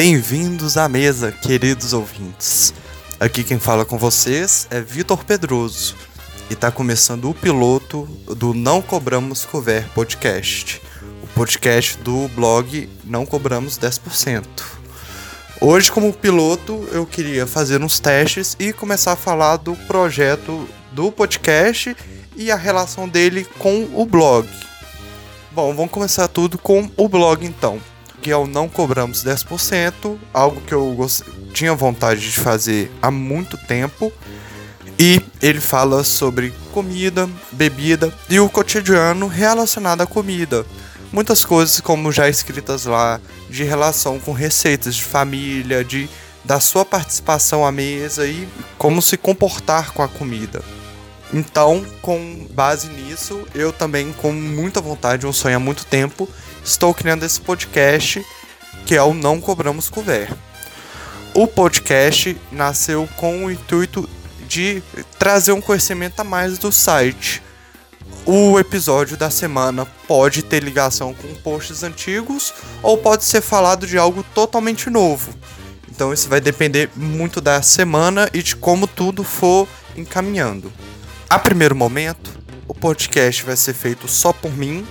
[0.00, 2.72] Bem-vindos à mesa, queridos ouvintes.
[3.18, 5.96] Aqui quem fala com vocês é Vitor Pedroso
[6.48, 8.04] e está começando o piloto
[8.36, 10.80] do Não Cobramos Cover podcast,
[11.20, 14.44] o podcast do blog Não Cobramos 10%.
[15.60, 21.10] Hoje, como piloto, eu queria fazer uns testes e começar a falar do projeto do
[21.10, 21.96] podcast
[22.36, 24.48] e a relação dele com o blog.
[25.50, 27.80] Bom, vamos começar tudo com o blog então,
[28.20, 31.06] que é o Não Cobramos 10%, algo que eu
[31.52, 34.12] tinha vontade de fazer há muito tempo.
[34.98, 40.66] E ele fala sobre comida, bebida e o cotidiano relacionado à comida.
[41.12, 46.08] Muitas coisas, como já escritas lá, de relação com receitas de família, de
[46.44, 50.62] da sua participação à mesa e como se comportar com a comida.
[51.32, 56.28] Então, com base nisso, eu também, com muita vontade, um sonho há muito tempo,
[56.64, 58.24] estou criando esse podcast
[58.86, 60.32] que é o Não Cobramos Cover.
[61.34, 64.08] O podcast nasceu com o intuito
[64.48, 64.82] de
[65.18, 67.42] trazer um conhecimento a mais do site.
[68.24, 73.98] O episódio da semana pode ter ligação com posts antigos ou pode ser falado de
[73.98, 75.34] algo totalmente novo.
[75.90, 80.72] Então isso vai depender muito da semana e de como tudo for encaminhando.
[81.30, 84.86] A primeiro momento, o podcast vai ser feito só por mim.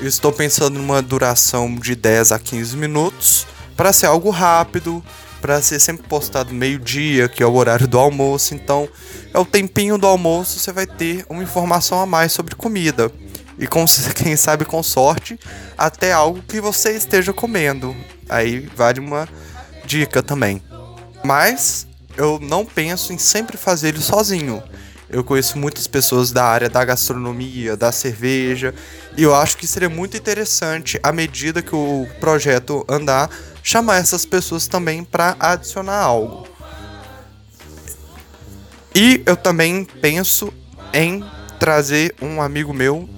[0.00, 5.04] Eu estou pensando numa duração de 10 a 15 minutos para ser algo rápido,
[5.40, 8.56] para ser sempre postado meio-dia, que é o horário do almoço.
[8.56, 8.88] Então,
[9.32, 13.08] é o tempinho do almoço, você vai ter uma informação a mais sobre comida.
[13.56, 13.84] E com,
[14.16, 15.38] quem sabe com sorte,
[15.76, 17.94] até algo que você esteja comendo.
[18.28, 19.28] Aí vale uma
[19.86, 20.60] dica também.
[21.24, 24.60] Mas eu não penso em sempre fazer ele sozinho.
[25.10, 28.74] Eu conheço muitas pessoas da área da gastronomia, da cerveja,
[29.16, 33.30] e eu acho que seria muito interessante, à medida que o projeto andar,
[33.62, 36.46] chamar essas pessoas também para adicionar algo.
[38.94, 40.52] E eu também penso
[40.92, 41.24] em
[41.58, 43.08] trazer um amigo meu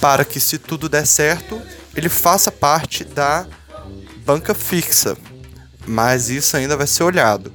[0.00, 1.60] para que, se tudo der certo,
[1.96, 3.46] ele faça parte da
[4.24, 5.16] banca fixa.
[5.86, 7.52] Mas isso ainda vai ser olhado.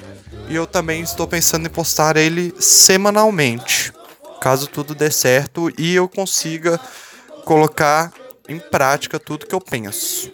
[0.49, 3.93] E eu também estou pensando em postar ele semanalmente,
[4.41, 6.79] caso tudo dê certo e eu consiga
[7.45, 8.11] colocar
[8.47, 10.31] em prática tudo que eu penso.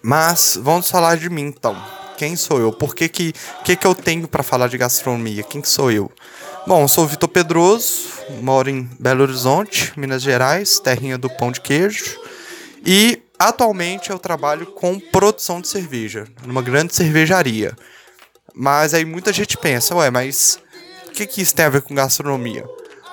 [0.00, 1.76] Mas vamos falar de mim então.
[2.16, 2.72] Quem sou eu?
[2.72, 5.42] Por que que, que, que eu tenho para falar de gastronomia?
[5.42, 6.10] Quem sou eu?
[6.66, 8.08] Bom, sou Vitor Pedroso,
[8.40, 12.18] moro em Belo Horizonte, Minas Gerais, terrinha do pão de queijo.
[12.86, 17.76] E atualmente eu trabalho com produção de cerveja, numa grande cervejaria.
[18.58, 20.58] Mas aí muita gente pensa, ué, mas
[21.08, 22.64] o que, que isso tem a ver com gastronomia?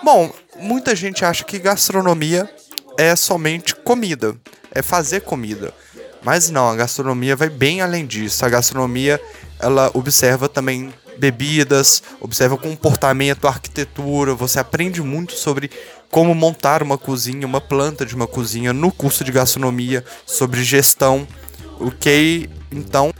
[0.02, 2.50] Bom, muita gente acha que gastronomia
[2.98, 4.38] é somente comida,
[4.72, 5.74] é fazer comida.
[6.24, 8.46] Mas não, a gastronomia vai bem além disso.
[8.46, 9.20] A gastronomia,
[9.59, 15.70] ela observa também bebidas, observa comportamento, arquitetura, você aprende muito sobre
[16.10, 21.28] como montar uma cozinha, uma planta de uma cozinha no curso de gastronomia, sobre gestão,
[21.80, 23.14] o que então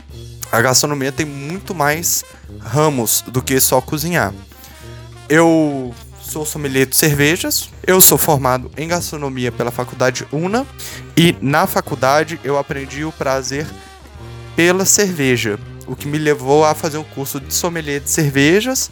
[0.54, 2.24] a gastronomia tem muito mais
[2.60, 4.32] ramos do que só cozinhar.
[5.28, 5.92] Eu
[6.22, 10.64] sou sommelier de cervejas, eu sou formado em gastronomia pela faculdade UNA
[11.16, 13.66] e na faculdade eu aprendi o prazer
[14.54, 18.88] pela cerveja, o que me levou a fazer um curso de sommelier de cervejas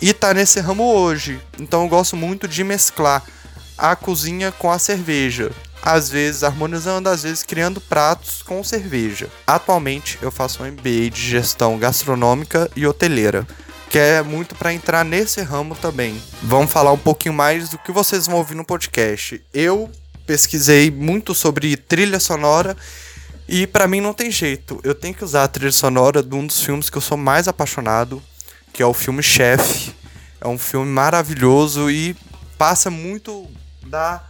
[0.00, 1.38] e tá nesse ramo hoje.
[1.58, 3.22] Então eu gosto muito de mesclar
[3.76, 5.52] a cozinha com a cerveja
[5.82, 9.28] às vezes harmonizando, às vezes criando pratos com cerveja.
[9.46, 13.46] Atualmente eu faço um MBA de gestão gastronômica e hoteleira,
[13.90, 16.22] que é muito para entrar nesse ramo também.
[16.42, 19.42] Vamos falar um pouquinho mais do que vocês vão ouvir no podcast.
[19.52, 19.90] Eu
[20.24, 22.76] pesquisei muito sobre trilha sonora
[23.48, 24.80] e para mim não tem jeito.
[24.84, 27.48] Eu tenho que usar a trilha sonora de um dos filmes que eu sou mais
[27.48, 28.22] apaixonado,
[28.72, 29.92] que é o filme Chef.
[30.40, 32.16] É um filme maravilhoso e
[32.56, 33.46] passa muito
[33.84, 34.22] da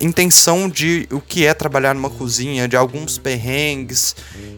[0.00, 4.14] intenção de o que é trabalhar numa cozinha, de alguns perrengues.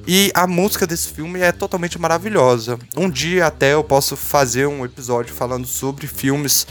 [0.06, 2.78] E a música desse filme é totalmente maravilhosa.
[2.96, 6.66] Um dia até eu posso fazer um episódio falando sobre filmes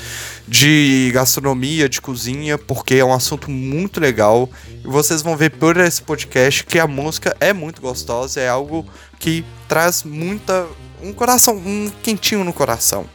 [0.48, 4.50] de gastronomia, de cozinha, porque é um assunto muito legal.
[4.84, 8.86] E vocês vão ver por esse podcast que a música é muito gostosa, é algo
[9.20, 10.66] que traz muita
[11.02, 13.06] um coração, um quentinho no coração.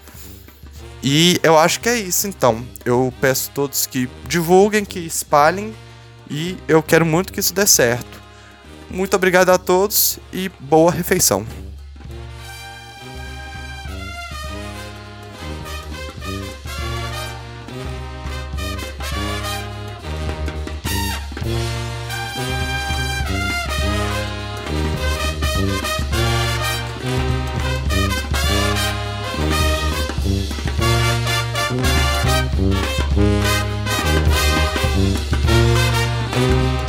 [1.02, 2.64] E eu acho que é isso então.
[2.84, 5.75] Eu peço a todos que divulguem, que espalhem
[6.31, 8.22] e eu quero muito que isso dê certo.
[8.88, 11.46] Muito obrigado a todos e boa refeição.